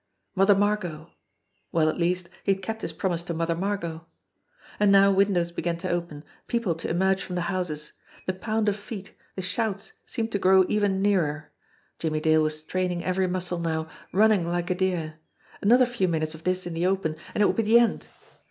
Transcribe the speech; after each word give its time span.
Mother 0.33 0.55
Margot! 0.55 1.11
Well, 1.71 1.87
at 1.87 1.99
least, 1.99 2.27
he 2.43 2.55
had 2.55 2.63
kept 2.63 2.81
his 2.81 2.91
promise 2.91 3.21
to 3.25 3.35
Mother 3.35 3.53
Margot. 3.53 4.07
And 4.79 4.91
now 4.91 5.11
windows 5.11 5.51
began 5.51 5.77
to 5.77 5.91
open; 5.91 6.23
people 6.47 6.73
to 6.73 6.89
emerge 6.89 7.21
from 7.23 7.35
the 7.35 7.41
houses. 7.53 7.91
The 8.25 8.33
pound 8.33 8.67
of 8.67 8.75
feet, 8.75 9.13
the 9.35 9.43
shouts 9.43 9.93
seemed 10.07 10.31
to 10.31 10.39
grow 10.39 10.65
even 10.67 11.03
nearer. 11.03 11.51
Jimmie 11.99 12.19
Dale 12.19 12.41
was 12.41 12.57
straining 12.57 13.05
every 13.05 13.27
muscle 13.27 13.59
now, 13.59 13.89
running 14.11 14.47
like 14.49 14.71
a 14.71 14.73
deer. 14.75 15.19
Another 15.61 15.85
few 15.85 16.07
minutes 16.07 16.33
of 16.33 16.45
this 16.45 16.65
in 16.65 16.73
the 16.73 16.87
open 16.87 17.15
and 17.35 17.43
it 17.43 17.45
would 17.45 17.57
be 17.57 17.61
the 17.61 17.77
end. 17.77 18.07